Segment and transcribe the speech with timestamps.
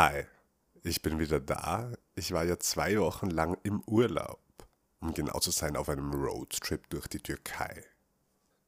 [0.00, 0.26] Hi,
[0.84, 1.92] ich bin wieder da.
[2.14, 4.38] Ich war ja zwei Wochen lang im Urlaub,
[5.00, 7.82] um genau zu sein auf einem Roadtrip durch die Türkei.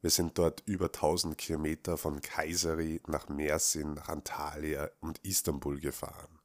[0.00, 6.40] Wir sind dort über 1000 Kilometer von Kayseri nach Mersin, nach Antalya und Istanbul gefahren.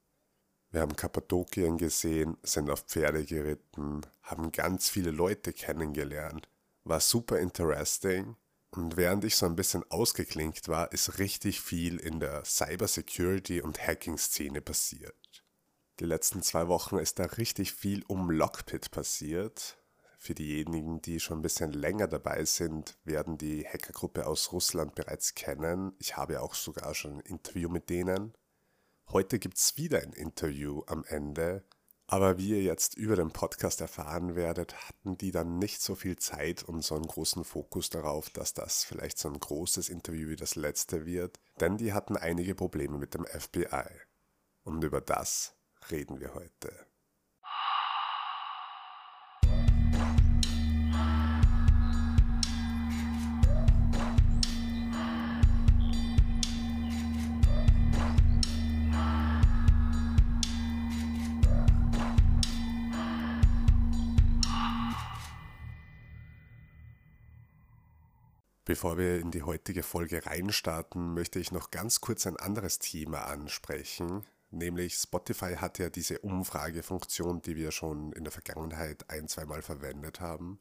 [0.69, 6.47] Wir haben Kappadokien gesehen, sind auf Pferde geritten, haben ganz viele Leute kennengelernt.
[6.83, 8.35] War super interesting.
[8.75, 13.79] Und während ich so ein bisschen ausgeklinkt war, ist richtig viel in der Cybersecurity und
[13.79, 15.15] Hacking-Szene passiert.
[16.01, 19.77] Die letzten zwei Wochen ist da richtig viel um Lockpit passiert.
[20.17, 25.35] Für diejenigen, die schon ein bisschen länger dabei sind, werden die Hackergruppe aus Russland bereits
[25.35, 25.93] kennen.
[25.99, 28.33] Ich habe auch sogar schon ein Interview mit denen.
[29.07, 31.63] Heute gibt es wieder ein Interview am Ende,
[32.07, 36.17] aber wie ihr jetzt über den Podcast erfahren werdet, hatten die dann nicht so viel
[36.17, 40.35] Zeit und so einen großen Fokus darauf, dass das vielleicht so ein großes Interview wie
[40.35, 43.89] das letzte wird, denn die hatten einige Probleme mit dem FBI.
[44.63, 45.55] Und über das
[45.89, 46.87] reden wir heute.
[68.65, 73.25] Bevor wir in die heutige Folge reinstarten, möchte ich noch ganz kurz ein anderes Thema
[73.27, 74.25] ansprechen.
[74.49, 80.19] Nämlich Spotify hat ja diese Umfragefunktion, die wir schon in der Vergangenheit ein, zweimal verwendet
[80.19, 80.59] haben.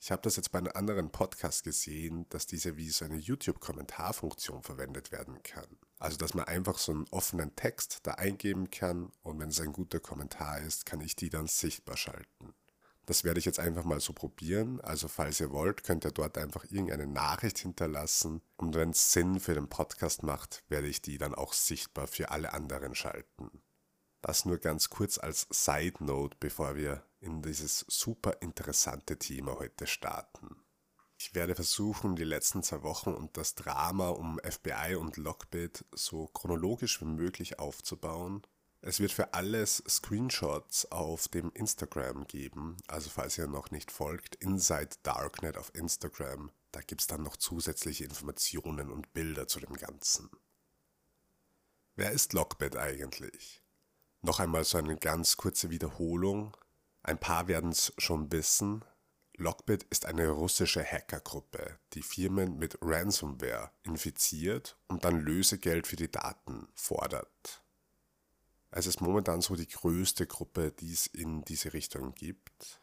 [0.00, 4.62] Ich habe das jetzt bei einem anderen Podcast gesehen, dass diese wie so eine YouTube-Kommentarfunktion
[4.62, 5.66] verwendet werden kann.
[5.98, 9.74] Also dass man einfach so einen offenen Text da eingeben kann und wenn es ein
[9.74, 12.54] guter Kommentar ist, kann ich die dann sichtbar schalten.
[13.06, 14.80] Das werde ich jetzt einfach mal so probieren.
[14.80, 18.42] Also falls ihr wollt, könnt ihr dort einfach irgendeine Nachricht hinterlassen.
[18.56, 22.30] Und wenn es Sinn für den Podcast macht, werde ich die dann auch sichtbar für
[22.30, 23.62] alle anderen schalten.
[24.22, 29.86] Das nur ganz kurz als Side Note, bevor wir in dieses super interessante Thema heute
[29.86, 30.56] starten.
[31.16, 36.26] Ich werde versuchen, die letzten zwei Wochen und das Drama um FBI und Lockbit so
[36.26, 38.42] chronologisch wie möglich aufzubauen
[38.86, 42.76] es wird für alles Screenshots auf dem Instagram geben.
[42.86, 46.52] Also falls ihr noch nicht folgt, Inside Darknet auf Instagram.
[46.70, 50.30] Da gibt es dann noch zusätzliche Informationen und Bilder zu dem Ganzen.
[51.96, 53.60] Wer ist Lockbit eigentlich?
[54.22, 56.56] Noch einmal so eine ganz kurze Wiederholung.
[57.02, 58.84] Ein paar werden es schon wissen.
[59.36, 66.10] Lockbit ist eine russische Hackergruppe, die Firmen mit Ransomware infiziert und dann Lösegeld für die
[66.10, 67.65] Daten fordert.
[68.70, 72.80] Es ist momentan so die größte Gruppe, die es in diese Richtung gibt.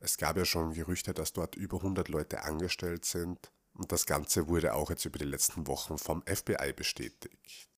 [0.00, 4.48] Es gab ja schon Gerüchte, dass dort über 100 Leute angestellt sind und das Ganze
[4.48, 7.68] wurde auch jetzt über die letzten Wochen vom FBI bestätigt.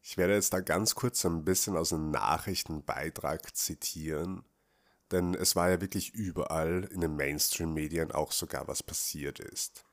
[0.00, 4.44] Ich werde jetzt da ganz kurz ein bisschen aus einem Nachrichtenbeitrag zitieren,
[5.10, 9.84] denn es war ja wirklich überall in den Mainstream-Medien auch sogar was passiert ist.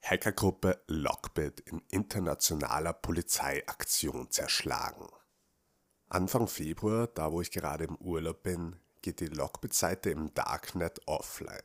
[0.00, 5.08] Hackergruppe Lockbit in internationaler Polizeiaktion zerschlagen.
[6.10, 11.62] Anfang Februar, da wo ich gerade im Urlaub bin, geht die Lockbit-Seite im Darknet offline.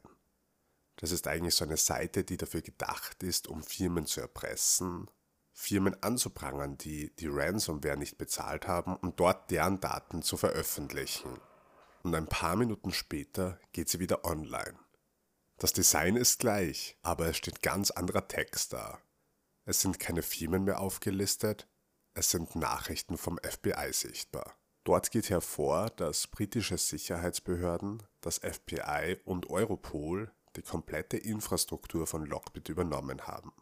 [0.98, 5.10] Das ist eigentlich so eine Seite, die dafür gedacht ist, um Firmen zu erpressen,
[5.54, 11.40] Firmen anzuprangern, die die Ransomware nicht bezahlt haben und dort deren Daten zu veröffentlichen.
[12.04, 14.78] Und ein paar Minuten später geht sie wieder online.
[15.58, 19.00] Das Design ist gleich, aber es steht ganz anderer Text da.
[19.66, 21.68] Es sind keine Firmen mehr aufgelistet,
[22.14, 24.56] es sind Nachrichten vom FBI sichtbar.
[24.84, 32.70] Dort geht hervor, dass britische Sicherheitsbehörden, das FBI und Europol die komplette Infrastruktur von Lockbit
[32.70, 33.54] übernommen haben.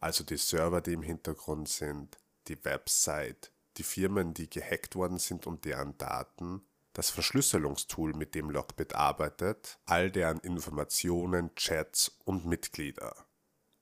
[0.00, 2.18] Also die Server, die im Hintergrund sind,
[2.48, 6.62] die Website, die Firmen, die gehackt worden sind und deren Daten,
[6.92, 13.14] das Verschlüsselungstool, mit dem Lockbit arbeitet, all deren Informationen, Chats und Mitglieder.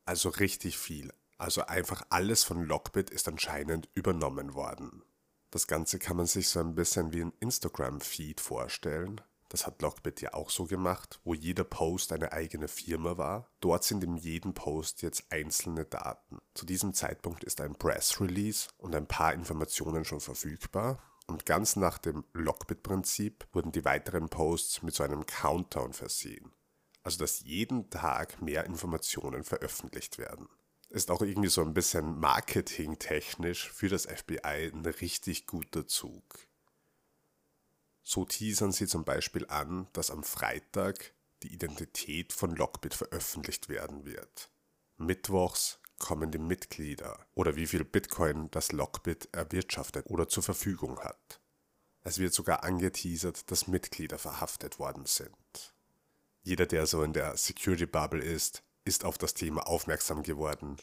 [0.05, 5.03] Also richtig viel, also einfach alles von Lockbit ist anscheinend übernommen worden.
[5.51, 9.21] Das Ganze kann man sich so ein bisschen wie ein Instagram-Feed vorstellen.
[9.49, 13.51] Das hat Lockbit ja auch so gemacht, wo jeder Post eine eigene Firma war.
[13.59, 16.39] Dort sind in jedem Post jetzt einzelne Daten.
[16.55, 21.03] Zu diesem Zeitpunkt ist ein Press Release und ein paar Informationen schon verfügbar.
[21.27, 26.53] Und ganz nach dem Lockbit-Prinzip wurden die weiteren Posts mit so einem Countdown versehen.
[27.03, 30.49] Also dass jeden Tag mehr Informationen veröffentlicht werden
[30.93, 36.23] ist auch irgendwie so ein bisschen marketingtechnisch für das FBI ein richtig guter Zug.
[38.03, 44.05] So teasern sie zum Beispiel an, dass am Freitag die Identität von Lockbit veröffentlicht werden
[44.05, 44.51] wird.
[44.99, 51.41] Mittwochs kommen die Mitglieder oder wie viel Bitcoin das Lockbit erwirtschaftet oder zur Verfügung hat.
[52.03, 55.75] Es wird sogar angeteasert, dass Mitglieder verhaftet worden sind.
[56.43, 60.77] Jeder, der so in der Security Bubble ist, ist auf das Thema aufmerksam geworden.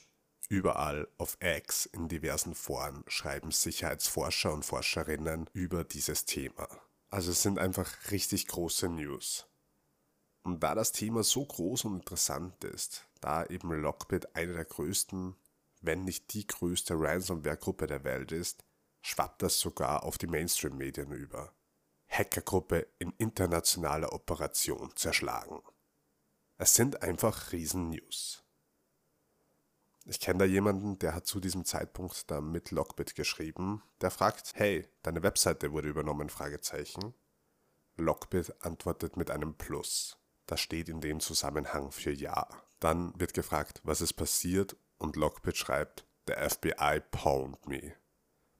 [0.48, 6.68] Überall auf X in diversen Foren schreiben Sicherheitsforscher und Forscherinnen über dieses Thema.
[7.10, 9.48] Also es sind einfach richtig große News.
[10.44, 15.36] Und da das Thema so groß und interessant ist, da eben Lockbit eine der größten,
[15.81, 18.63] wenn nicht die größte Ransomware-Gruppe der Welt ist,
[19.02, 21.54] schwappt das sogar auf die Mainstream-Medien über.
[22.07, 25.62] Hackergruppe in internationaler Operation zerschlagen.
[26.61, 28.44] Es sind einfach Riesen-News.
[30.03, 33.81] Ich kenne da jemanden, der hat zu diesem Zeitpunkt da mit Lockbit geschrieben.
[34.01, 36.27] Der fragt, hey, deine Webseite wurde übernommen?
[36.27, 37.13] Fragezeichen.
[37.95, 40.17] Lockbit antwortet mit einem Plus.
[40.47, 42.50] Das steht in dem Zusammenhang für Ja.
[42.81, 47.94] Dann wird gefragt, was ist passiert und Lockbit schreibt, der FBI pwned me.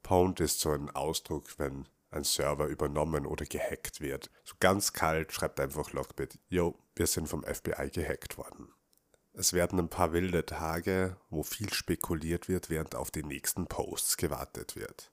[0.04, 4.30] Pwned ist so ein Ausdruck, wenn ein Server übernommen oder gehackt wird.
[4.44, 8.74] So ganz kalt schreibt einfach Lockbit, yo, wir sind vom FBI gehackt worden.
[9.34, 14.18] Es werden ein paar wilde Tage, wo viel spekuliert wird, während auf die nächsten Posts
[14.18, 15.12] gewartet wird.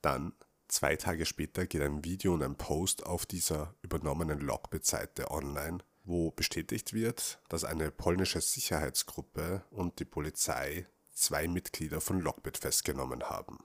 [0.00, 0.32] Dann,
[0.68, 6.30] zwei Tage später, geht ein Video und ein Post auf dieser übernommenen Lockbit-Seite online, wo
[6.30, 13.58] bestätigt wird, dass eine polnische Sicherheitsgruppe und die Polizei zwei Mitglieder von Lockbit festgenommen haben.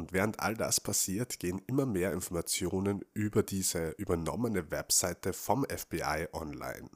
[0.00, 6.28] Und während all das passiert, gehen immer mehr Informationen über diese übernommene Webseite vom FBI
[6.32, 6.88] online.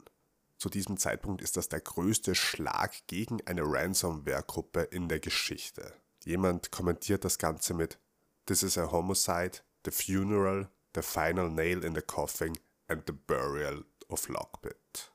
[0.57, 5.93] Zu diesem Zeitpunkt ist das der größte Schlag gegen eine Ransomware-Gruppe in der Geschichte.
[6.23, 7.99] Jemand kommentiert das Ganze mit
[8.47, 13.85] This is a homicide, the funeral, the final nail in the coffin and the burial
[14.09, 15.11] of Lockbit.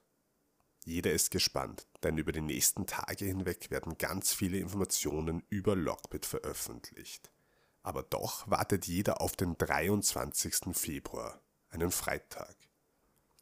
[0.84, 6.24] Jeder ist gespannt, denn über die nächsten Tage hinweg werden ganz viele Informationen über Lockbit
[6.24, 7.32] veröffentlicht.
[7.82, 10.76] Aber doch wartet jeder auf den 23.
[10.76, 11.40] Februar,
[11.70, 12.54] einen Freitag.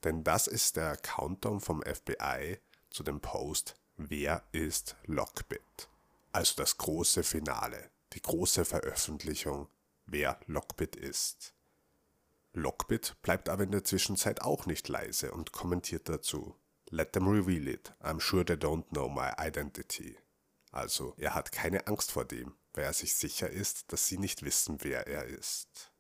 [0.05, 2.59] Denn das ist der Countdown vom FBI
[2.91, 5.89] zu dem Post Wer ist Lockbit?
[6.31, 9.67] Also das große Finale, die große Veröffentlichung,
[10.07, 11.53] wer Lockbit ist.
[12.53, 16.55] Lockbit bleibt aber in der Zwischenzeit auch nicht leise und kommentiert dazu.
[16.91, 17.93] Let them reveal it.
[18.01, 20.17] I'm sure they don't know my identity.
[20.71, 24.45] Also, er hat keine Angst vor dem, weil er sich sicher ist, dass sie nicht
[24.45, 25.91] wissen, wer er ist.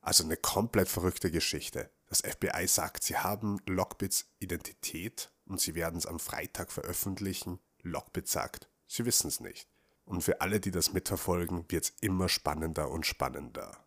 [0.00, 1.90] Also eine komplett verrückte Geschichte.
[2.06, 7.58] Das FBI sagt, sie haben Lockbits Identität und sie werden es am Freitag veröffentlichen.
[7.82, 9.68] Lockbit sagt, sie wissen es nicht.
[10.04, 13.84] Und für alle, die das mitverfolgen, wird es immer spannender und spannender.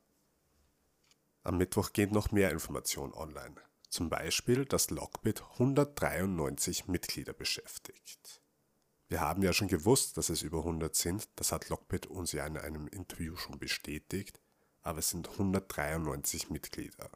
[1.44, 3.56] Am Mittwoch geht noch mehr Information online.
[3.88, 8.41] Zum Beispiel, dass Lockbit 193 Mitglieder beschäftigt.
[9.12, 11.28] Wir haben ja schon gewusst, dass es über 100 sind.
[11.36, 14.40] Das hat Lockbit uns ja in einem Interview schon bestätigt.
[14.84, 17.10] Aber es sind 193 Mitglieder.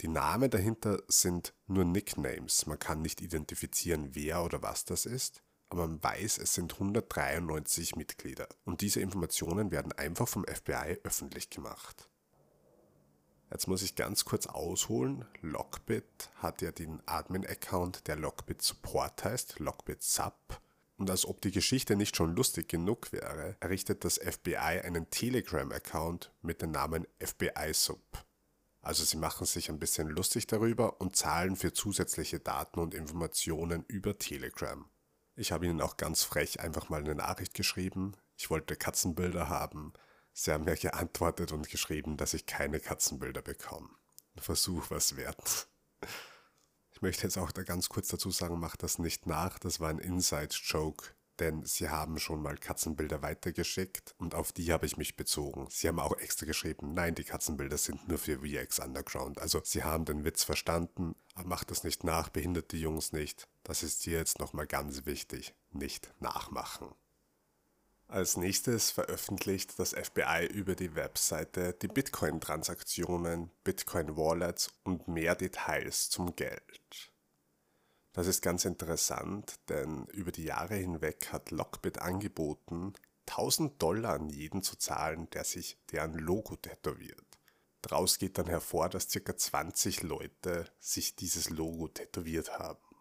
[0.00, 2.66] Die Namen dahinter sind nur Nicknames.
[2.66, 7.94] Man kann nicht identifizieren, wer oder was das ist, aber man weiß, es sind 193
[7.94, 8.48] Mitglieder.
[8.64, 12.10] Und diese Informationen werden einfach vom FBI öffentlich gemacht.
[13.48, 15.24] Jetzt muss ich ganz kurz ausholen.
[15.40, 20.60] Lockbit hat ja den Admin-Account, der Lockbit Support heißt, Lockbit Sub.
[21.02, 26.30] Und als ob die Geschichte nicht schon lustig genug wäre, errichtet das FBI einen Telegram-Account
[26.42, 28.24] mit dem Namen FBI Sub.
[28.82, 33.84] Also sie machen sich ein bisschen lustig darüber und zahlen für zusätzliche Daten und Informationen
[33.88, 34.88] über Telegram.
[35.34, 38.12] Ich habe ihnen auch ganz frech einfach mal eine Nachricht geschrieben.
[38.36, 39.94] Ich wollte Katzenbilder haben.
[40.32, 43.88] Sie haben mir geantwortet und geschrieben, dass ich keine Katzenbilder bekomme.
[44.36, 45.66] Versuch was wert.
[47.02, 49.58] Möchte jetzt auch da ganz kurz dazu sagen, macht das nicht nach.
[49.58, 51.10] Das war ein Inside-Joke
[51.42, 55.66] denn sie haben schon mal Katzenbilder weitergeschickt und auf die habe ich mich bezogen.
[55.70, 59.40] Sie haben auch extra geschrieben, nein, die Katzenbilder sind nur für VX Underground.
[59.40, 63.48] Also sie haben den Witz verstanden, aber macht das nicht nach, behindert die Jungs nicht.
[63.64, 66.88] Das ist hier jetzt nochmal ganz wichtig, nicht nachmachen.
[68.12, 76.36] Als nächstes veröffentlicht das FBI über die Webseite die Bitcoin-Transaktionen, Bitcoin-Wallets und mehr Details zum
[76.36, 77.10] Geld.
[78.12, 82.92] Das ist ganz interessant, denn über die Jahre hinweg hat Lockbit angeboten,
[83.30, 87.38] 1000 Dollar an jeden zu zahlen, der sich deren Logo tätowiert.
[87.80, 89.34] Daraus geht dann hervor, dass ca.
[89.34, 92.91] 20 Leute sich dieses Logo tätowiert haben.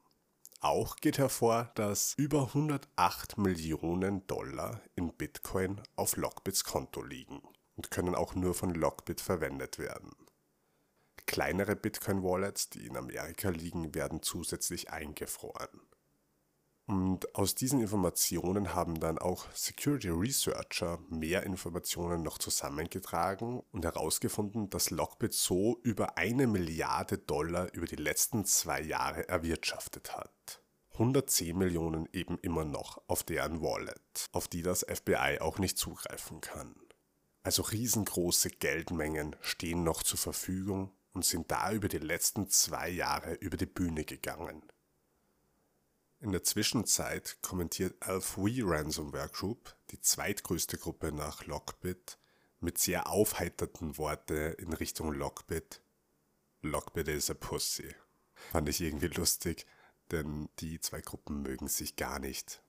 [0.63, 7.41] Auch geht hervor, dass über 108 Millionen Dollar in Bitcoin auf Lockbits Konto liegen
[7.75, 10.11] und können auch nur von Lockbit verwendet werden.
[11.25, 15.81] Kleinere Bitcoin-Wallets, die in Amerika liegen, werden zusätzlich eingefroren.
[16.91, 24.69] Und aus diesen Informationen haben dann auch Security Researcher mehr Informationen noch zusammengetragen und herausgefunden,
[24.69, 30.61] dass Lockbit so über eine Milliarde Dollar über die letzten zwei Jahre erwirtschaftet hat.
[30.91, 36.41] 110 Millionen eben immer noch auf deren Wallet, auf die das FBI auch nicht zugreifen
[36.41, 36.75] kann.
[37.41, 43.35] Also riesengroße Geldmengen stehen noch zur Verfügung und sind da über die letzten zwei Jahre
[43.35, 44.61] über die Bühne gegangen.
[46.21, 52.19] In der Zwischenzeit kommentiert Alpha Ransomware Group, die zweitgrößte Gruppe nach Lockbit,
[52.59, 55.81] mit sehr aufheiterten Worte in Richtung Lockbit.
[56.61, 57.95] Lockbit is a pussy.
[58.51, 59.65] Fand ich irgendwie lustig,
[60.11, 62.61] denn die zwei Gruppen mögen sich gar nicht,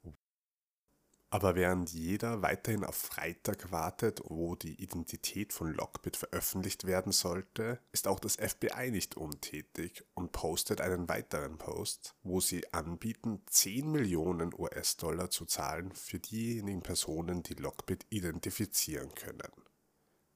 [1.32, 7.80] aber während jeder weiterhin auf Freitag wartet, wo die Identität von Lockbit veröffentlicht werden sollte,
[7.90, 13.90] ist auch das FBI nicht untätig und postet einen weiteren Post, wo sie anbieten, 10
[13.90, 19.50] Millionen US-Dollar zu zahlen für diejenigen Personen, die Lockbit identifizieren können.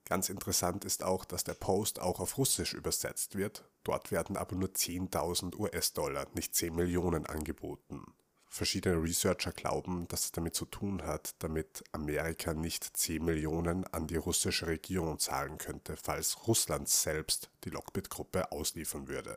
[0.07, 4.57] Ganz interessant ist auch, dass der Post auch auf Russisch übersetzt wird, dort werden aber
[4.57, 8.16] nur 10.000 US-Dollar, nicht 10 Millionen angeboten.
[8.57, 14.07] Verschiedene Researcher glauben, dass es damit zu tun hat, damit Amerika nicht 10 Millionen an
[14.07, 19.37] die russische Regierung zahlen könnte, falls Russland selbst die Lockbit-Gruppe ausliefern würde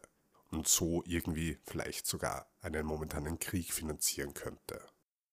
[0.52, 4.82] und so irgendwie vielleicht sogar einen momentanen Krieg finanzieren könnte.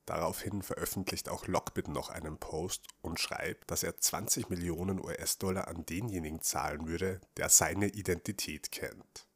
[0.04, 5.86] Daraufhin veröffentlicht auch Lockbit noch einen Post und schreibt, dass er 20 Millionen US-Dollar an
[5.86, 9.28] denjenigen zahlen würde, der seine Identität kennt.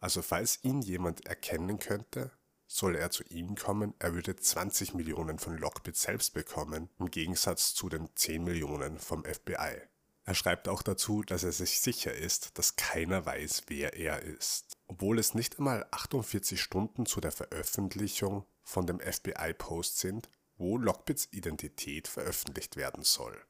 [0.00, 2.30] Also falls ihn jemand erkennen könnte,
[2.66, 7.74] soll er zu ihm kommen, er würde 20 Millionen von Lockbit selbst bekommen, im Gegensatz
[7.74, 9.82] zu den 10 Millionen vom FBI.
[10.24, 14.76] Er schreibt auch dazu, dass er sich sicher ist, dass keiner weiß, wer er ist.
[14.88, 21.28] Obwohl es nicht einmal 48 Stunden zu der Veröffentlichung von dem FBI-Post sind, wo Lockbits
[21.30, 23.40] Identität veröffentlicht werden soll.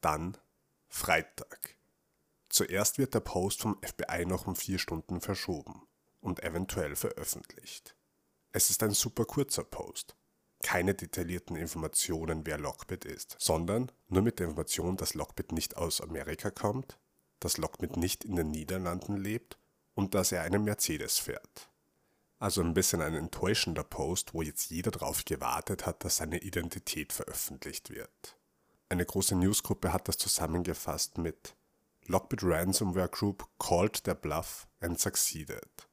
[0.00, 0.38] Dann
[0.86, 1.76] Freitag.
[2.48, 5.82] Zuerst wird der Post vom FBI noch um vier Stunden verschoben
[6.20, 7.97] und eventuell veröffentlicht.
[8.50, 10.16] Es ist ein super kurzer Post.
[10.62, 16.00] Keine detaillierten Informationen, wer Lockbit ist, sondern nur mit der Information, dass Lockbit nicht aus
[16.00, 16.98] Amerika kommt,
[17.40, 19.58] dass Lockbit nicht in den Niederlanden lebt
[19.94, 21.70] und dass er einen Mercedes fährt.
[22.38, 27.12] Also ein bisschen ein enttäuschender Post, wo jetzt jeder darauf gewartet hat, dass seine Identität
[27.12, 28.36] veröffentlicht wird.
[28.88, 31.54] Eine große Newsgruppe hat das zusammengefasst mit
[32.06, 35.87] Lockbit Ransomware Group called their bluff and succeeded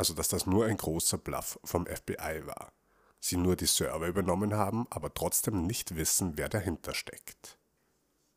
[0.00, 2.72] also dass das nur ein großer Bluff vom FBI war.
[3.20, 7.58] Sie nur die Server übernommen haben, aber trotzdem nicht wissen, wer dahinter steckt.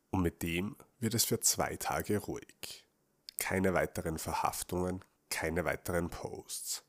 [0.09, 2.85] Und mit dem wird es für zwei Tage ruhig.
[3.39, 6.83] Keine weiteren Verhaftungen, keine weiteren Posts.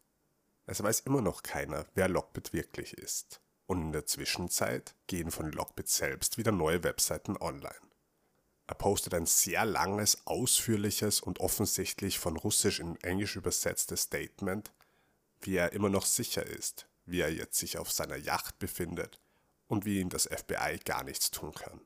[0.67, 3.41] Es weiß immer noch keiner, wer Lockbit wirklich ist.
[3.67, 7.94] Und in der Zwischenzeit gehen von Lockbit selbst wieder neue Webseiten online.
[8.67, 14.73] Er postet ein sehr langes, ausführliches und offensichtlich von Russisch in Englisch übersetztes Statement,
[15.41, 19.21] wie er immer noch sicher ist, wie er jetzt sich auf seiner Yacht befindet
[19.67, 21.81] und wie ihm das FBI gar nichts tun kann.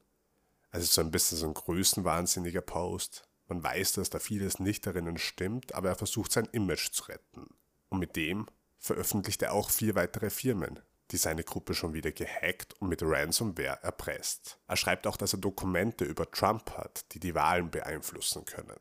[0.70, 3.24] Es ist so ein bisschen so ein größenwahnsinniger Post.
[3.48, 7.48] Man weiß, dass da vieles nicht darin stimmt, aber er versucht sein Image zu retten.
[7.88, 8.46] Und mit dem
[8.78, 10.78] veröffentlicht er auch vier weitere Firmen,
[11.10, 14.60] die seine Gruppe schon wieder gehackt und mit Ransomware erpresst.
[14.66, 18.78] Er schreibt auch, dass er Dokumente über Trump hat, die die Wahlen beeinflussen können.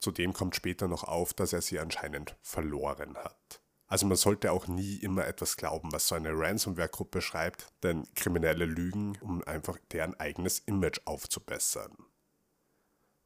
[0.00, 3.60] Zudem kommt später noch auf, dass er sie anscheinend verloren hat.
[3.88, 8.64] Also man sollte auch nie immer etwas glauben, was so eine Ransomware-Gruppe schreibt, denn Kriminelle
[8.64, 11.96] lügen, um einfach deren eigenes Image aufzubessern.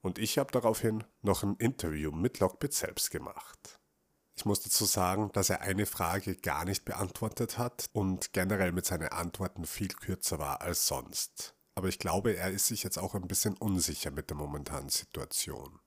[0.02, 3.79] Und ich habe daraufhin noch ein Interview mit Lockbit selbst gemacht.
[4.40, 8.86] Ich muss dazu sagen, dass er eine Frage gar nicht beantwortet hat und generell mit
[8.86, 11.54] seinen Antworten viel kürzer war als sonst.
[11.74, 15.78] Aber ich glaube, er ist sich jetzt auch ein bisschen unsicher mit der momentanen Situation.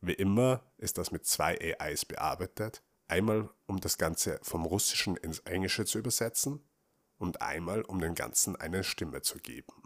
[0.00, 2.82] Wie immer ist das mit zwei AIs bearbeitet.
[3.06, 6.68] Einmal, um das Ganze vom Russischen ins Englische zu übersetzen
[7.18, 9.84] und einmal, um dem Ganzen eine Stimme zu geben.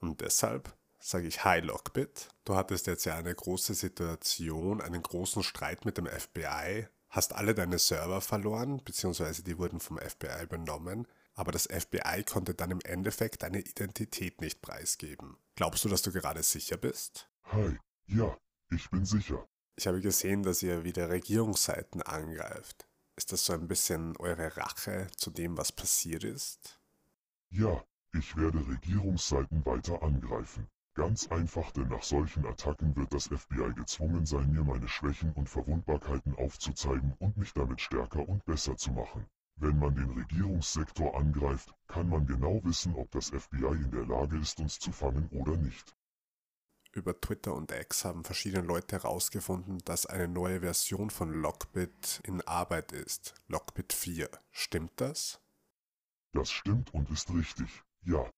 [0.00, 2.30] Und deshalb sage ich Hi Lockbit.
[2.46, 7.54] Du hattest jetzt ja eine große Situation, einen großen Streit mit dem FBI hast alle
[7.54, 12.80] deine Server verloren, beziehungsweise die wurden vom FBI übernommen, aber das FBI konnte dann im
[12.80, 15.36] Endeffekt deine Identität nicht preisgeben.
[15.54, 17.28] Glaubst du, dass du gerade sicher bist?
[17.44, 18.36] Hi, ja,
[18.70, 19.46] ich bin sicher.
[19.76, 22.88] Ich habe gesehen, dass ihr wieder Regierungsseiten angreift.
[23.16, 26.80] Ist das so ein bisschen eure Rache zu dem, was passiert ist?
[27.50, 30.66] Ja, ich werde Regierungsseiten weiter angreifen.
[30.94, 35.48] Ganz einfach, denn nach solchen Attacken wird das FBI gezwungen sein, mir meine Schwächen und
[35.48, 39.26] Verwundbarkeiten aufzuzeigen und mich damit stärker und besser zu machen.
[39.56, 44.36] Wenn man den Regierungssektor angreift, kann man genau wissen, ob das FBI in der Lage
[44.38, 45.96] ist, uns zu fangen oder nicht.
[46.92, 52.42] Über Twitter und X haben verschiedene Leute herausgefunden, dass eine neue Version von Lockbit in
[52.42, 53.34] Arbeit ist.
[53.48, 54.28] Lockbit 4.
[54.50, 55.40] Stimmt das?
[56.34, 58.30] Das stimmt und ist richtig, ja.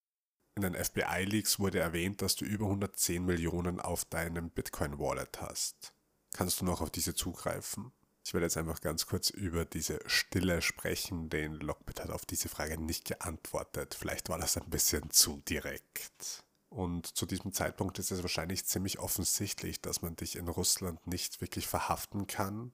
[0.56, 5.92] In den FBI-Leaks wurde erwähnt, dass du über 110 Millionen auf deinem Bitcoin-Wallet hast.
[6.32, 7.90] Kannst du noch auf diese zugreifen?
[8.24, 12.48] Ich werde jetzt einfach ganz kurz über diese Stille sprechen, denn Lockbit hat auf diese
[12.48, 13.96] Frage nicht geantwortet.
[13.98, 16.44] Vielleicht war das ein bisschen zu direkt.
[16.68, 21.40] Und zu diesem Zeitpunkt ist es wahrscheinlich ziemlich offensichtlich, dass man dich in Russland nicht
[21.40, 22.72] wirklich verhaften kann.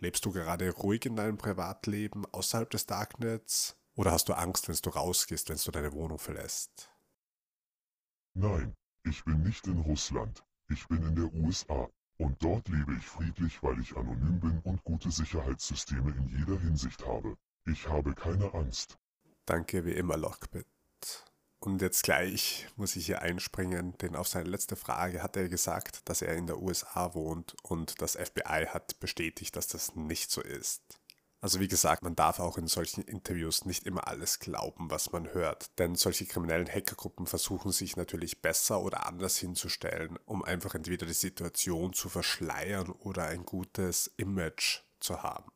[0.00, 3.76] Lebst du gerade ruhig in deinem Privatleben außerhalb des Darknets?
[3.94, 6.90] Oder hast du Angst, wenn du rausgehst, wenn du deine Wohnung verlässt?
[8.38, 10.44] Nein, ich bin nicht in Russland.
[10.68, 11.88] Ich bin in der USA.
[12.18, 17.02] Und dort lebe ich friedlich, weil ich anonym bin und gute Sicherheitssysteme in jeder Hinsicht
[17.06, 17.34] habe.
[17.64, 18.98] Ich habe keine Angst.
[19.46, 20.66] Danke wie immer, Lockbit.
[21.60, 26.06] Und jetzt gleich muss ich hier einspringen, denn auf seine letzte Frage hat er gesagt,
[26.06, 30.42] dass er in der USA wohnt und das FBI hat bestätigt, dass das nicht so
[30.42, 31.00] ist.
[31.46, 35.32] Also wie gesagt, man darf auch in solchen Interviews nicht immer alles glauben, was man
[35.32, 41.06] hört, denn solche kriminellen Hackergruppen versuchen sich natürlich besser oder anders hinzustellen, um einfach entweder
[41.06, 45.52] die Situation zu verschleiern oder ein gutes Image zu haben.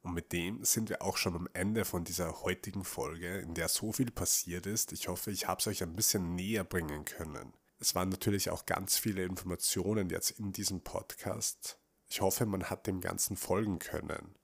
[0.00, 3.68] Und mit dem sind wir auch schon am Ende von dieser heutigen Folge, in der
[3.68, 4.90] so viel passiert ist.
[4.94, 7.52] Ich hoffe, ich habe es euch ein bisschen näher bringen können.
[7.78, 11.78] Es waren natürlich auch ganz viele Informationen jetzt in diesem Podcast.
[12.08, 14.34] Ich hoffe, man hat dem Ganzen folgen können.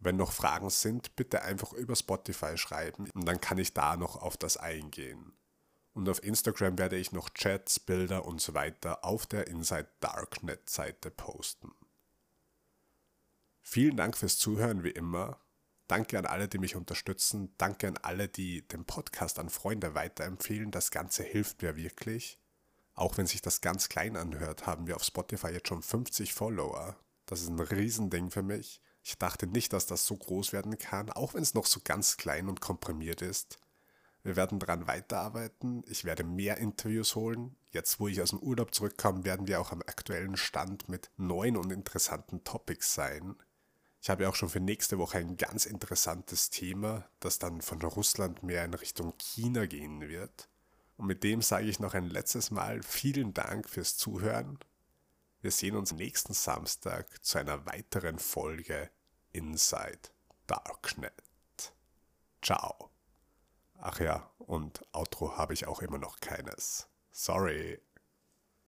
[0.00, 4.16] Wenn noch Fragen sind, bitte einfach über Spotify schreiben und dann kann ich da noch
[4.16, 5.32] auf das eingehen.
[5.92, 10.70] Und auf Instagram werde ich noch Chats, Bilder und so weiter auf der Inside Darknet
[10.70, 11.72] Seite posten.
[13.60, 15.38] Vielen Dank fürs Zuhören wie immer.
[15.86, 17.54] Danke an alle, die mich unterstützen.
[17.58, 20.70] Danke an alle, die den Podcast an Freunde weiterempfehlen.
[20.70, 22.40] Das Ganze hilft mir wirklich.
[22.94, 26.96] Auch wenn sich das ganz klein anhört, haben wir auf Spotify jetzt schon 50 Follower.
[27.26, 28.80] Das ist ein Riesending für mich.
[29.02, 32.16] Ich dachte nicht, dass das so groß werden kann, auch wenn es noch so ganz
[32.16, 33.58] klein und komprimiert ist.
[34.22, 35.82] Wir werden daran weiterarbeiten.
[35.86, 37.56] Ich werde mehr Interviews holen.
[37.70, 41.56] Jetzt, wo ich aus dem Urlaub zurückkomme, werden wir auch am aktuellen Stand mit neuen
[41.56, 43.36] und interessanten Topics sein.
[44.02, 47.80] Ich habe ja auch schon für nächste Woche ein ganz interessantes Thema, das dann von
[47.82, 50.48] Russland mehr in Richtung China gehen wird.
[50.96, 54.58] Und mit dem sage ich noch ein letztes Mal vielen Dank fürs Zuhören.
[55.42, 58.90] Wir sehen uns nächsten Samstag zu einer weiteren Folge
[59.32, 60.10] Inside
[60.46, 61.14] Darknet.
[62.42, 62.90] Ciao.
[63.78, 66.88] Ach ja, und Outro habe ich auch immer noch keines.
[67.10, 67.80] Sorry.